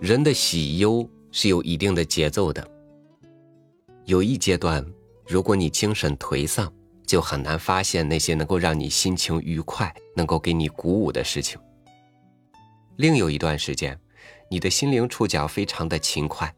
[0.00, 2.66] 人的喜忧是有一定的节奏的。
[4.04, 4.84] 有一阶段，
[5.26, 6.70] 如果你精神颓丧，
[7.06, 11.58] 就很难发现那些能够让你心情愉快、能够给你鼓舞的事情。
[12.96, 13.98] 另有一段时间，
[14.50, 16.54] 你的心灵触角非常的勤快，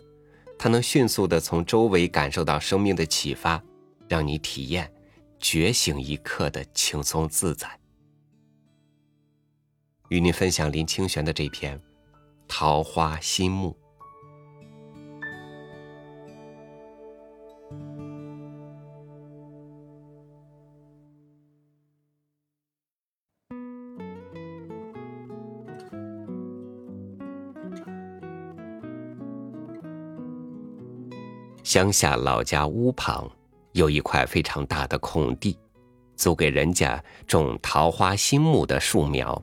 [0.59, 3.63] 它能迅速的从周围感受到生命的启发，
[4.09, 4.93] 让你体验
[5.39, 7.71] 觉醒一刻的轻松自在。
[10.09, 11.79] 与您分享林清玄的这篇
[12.49, 13.71] 《桃花心木》。
[31.63, 33.31] 乡下老家屋旁
[33.73, 35.59] 有一块非常大的空地，
[36.17, 39.41] 租给人家种桃花心木的树苗。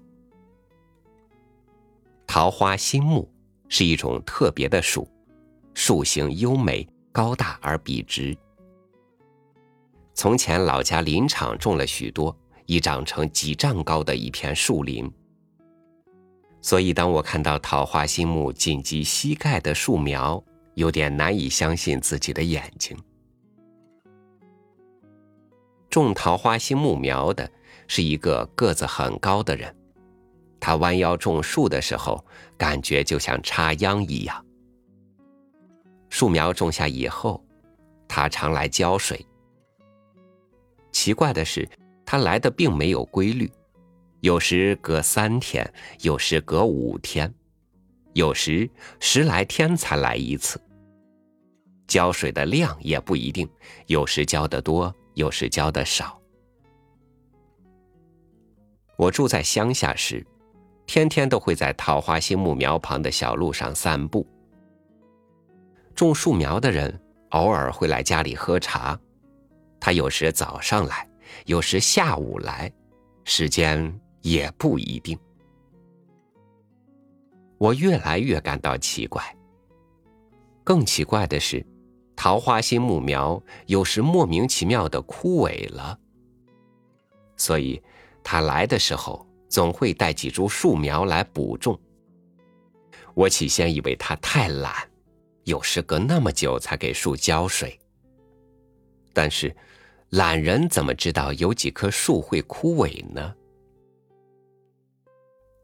[2.36, 3.26] 桃花心木
[3.70, 5.08] 是一种特别的树，
[5.74, 8.38] 树形优美、高大而笔直。
[10.14, 15.10] 从前老家林场种了许多，已长成几丈高的一片树林。
[16.60, 22.98] 所以，当我看到桃花心木紧及膝盖的树苗，有点难以相信自己的眼睛。
[25.90, 27.50] 种桃花心木苗的
[27.88, 29.74] 是一个个子很高的人，
[30.66, 32.26] 他弯腰种树的时候，
[32.58, 34.44] 感觉就像插秧一样。
[36.10, 37.46] 树苗种下以后，
[38.08, 39.24] 他常来浇水。
[40.92, 41.70] 奇怪的是，
[42.04, 43.48] 他来的并没有规律，
[44.22, 47.32] 有时隔三天，有时隔五天，
[48.14, 48.68] 有时
[49.00, 50.60] 十来天才来一次。
[51.86, 53.48] 浇水的量也不一定，
[53.86, 56.20] 有时浇的多，有时浇的少。
[58.98, 60.26] 我住在乡下时，
[60.86, 64.26] 天天都会在桃花心木苗旁的小路上散步。
[65.94, 69.00] 种树苗的人偶尔会来家里喝茶，
[69.80, 71.08] 他有时早上来，
[71.46, 72.72] 有时下午来，
[73.24, 75.18] 时间也不一定。
[77.58, 79.24] 我越来越感到奇怪。
[80.64, 81.66] 更奇怪的是。
[82.18, 86.00] 桃花心木苗有时莫名其妙的枯萎了，
[87.36, 87.80] 所以
[88.24, 91.80] 他来的时候总会带几株树苗来补种。
[93.14, 94.74] 我起先以为他太懒，
[95.46, 97.80] 有时隔那么久才给树浇水。
[99.14, 99.56] 但是，
[100.10, 103.34] 懒人怎么知道有几棵树会枯萎呢？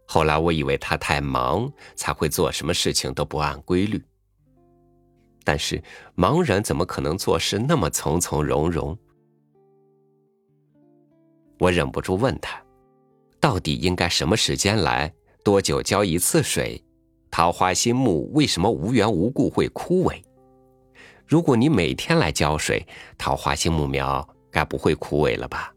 [0.08, 4.02] 后来我以为他太忙，才会做什么事情都不按规律。
[5.44, 5.84] 但是
[6.16, 8.98] 盲人怎么可能做事那么从从容容？
[11.60, 12.58] 我忍不住问他
[13.42, 15.14] ：“到底应该什么时间来？
[15.44, 16.82] 多久浇一次水？
[17.30, 20.22] 桃花心木为什么无缘无故会枯萎？
[21.26, 22.86] 如果你每天来浇水，
[23.18, 25.74] 桃花心木苗该不会枯萎了吧？”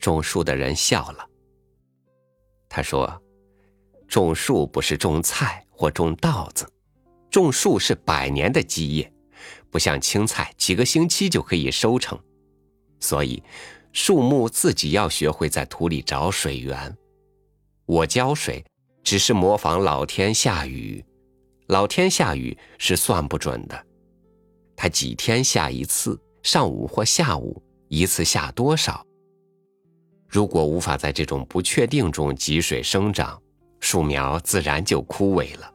[0.00, 1.28] 种树的人笑了。
[2.68, 3.20] 他说
[4.08, 6.68] ：“种树不是种菜。”或种稻子，
[7.30, 9.12] 种树是百年的基业，
[9.70, 12.18] 不像青菜，几个星期就可以收成。
[12.98, 13.40] 所以，
[13.92, 16.96] 树木自己要学会在土里找水源。
[17.86, 18.64] 我浇水，
[19.02, 21.04] 只是模仿老天下雨。
[21.68, 23.86] 老天下雨是算不准的，
[24.76, 29.04] 它几天下一次，上午或下午，一次下多少？
[30.26, 33.40] 如果无法在这种不确定中积水生长。
[33.80, 35.72] 树苗自然就枯萎了，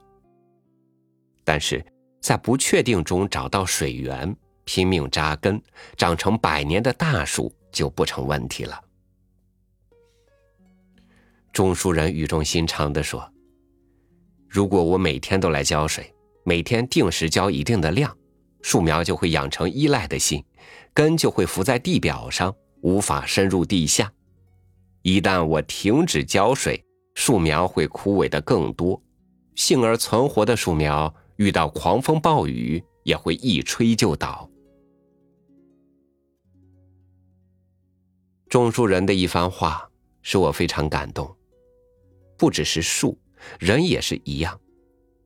[1.45, 1.81] 但是
[2.21, 4.35] 在不确定中找到水源，
[4.65, 5.59] 拼命扎根，
[5.95, 8.79] 长成百年的大树就不成问题了。
[11.51, 13.29] 种树人语重心长地说
[14.47, 16.13] ：“如果我每天都来浇水，
[16.45, 18.15] 每天定时浇一定的量，
[18.61, 20.43] 树苗就会养成依赖的心，
[20.93, 24.11] 根就会浮在地表上，无法深入地下。
[25.01, 26.81] 一旦我停止浇水，”
[27.15, 28.99] 树苗会枯萎的更多，
[29.55, 34.49] 幸而存活的树苗遇到狂风暴雨也会一吹就倒。
[38.53, 39.89] 种树人的一番话
[40.21, 41.35] 使我非常感动。
[42.37, 43.17] 不只是树，
[43.57, 44.59] 人也是一样，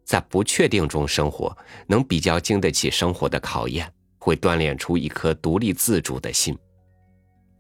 [0.06, 1.54] 在不确定中生活，
[1.88, 6.58] 能比较经得起生活的考验，会锻炼出一颗独立自主的心。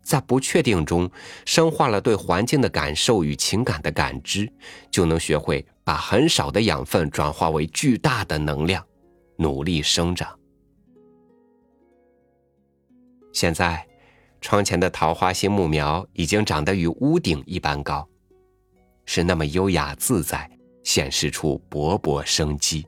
[0.02, 1.12] 在不确定中
[1.44, 4.50] 深化了对环境的感受与情感的感知，
[4.90, 8.81] 就能学会把很少的养分转化为巨大的能量，
[9.36, 10.34] 努力生长。
[13.34, 13.86] 现在，
[14.39, 18.07] 窗前的桃花心木苗已经长得与屋顶一般高，
[19.06, 20.50] 是那么优雅自在，
[20.84, 22.86] 显示出勃勃生机。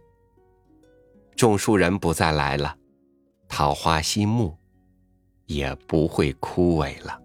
[1.36, 2.76] 种树人不再来了，
[3.48, 4.58] 桃花心木
[5.46, 7.20] 也不会枯萎了。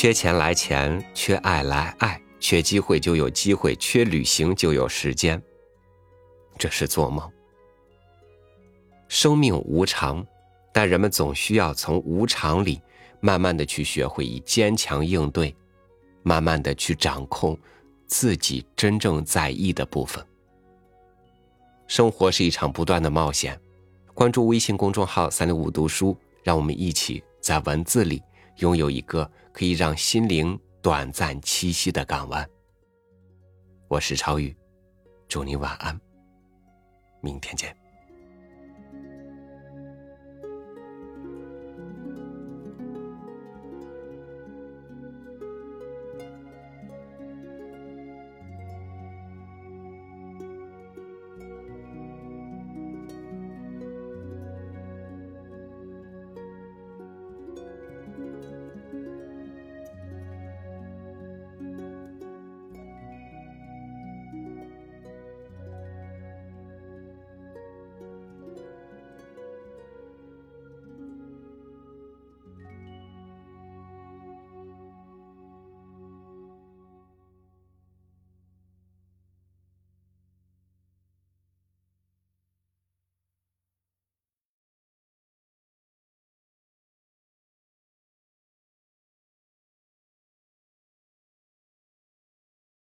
[0.00, 5.42] 缺钱来钱，缺爱来爱，缺机会就有机会，缺旅行就有时间。
[6.56, 7.30] 这是做梦。
[9.08, 10.26] 生命无常，
[10.72, 12.80] 但人们总需要从无常里，
[13.20, 15.54] 慢慢的去学会以坚强应对，
[16.22, 17.54] 慢慢的去掌控
[18.06, 20.26] 自己真正在意的部分。
[21.86, 23.60] 生活是一场不断的冒险。
[24.14, 28.22] 关注微信公众号“三六五读书”，让我们一起在文字里。
[28.56, 32.48] 拥有一个可以让心灵短暂栖息的港湾。
[33.88, 34.54] 我是超宇，
[35.28, 35.98] 祝你晚安，
[37.20, 37.79] 明天见。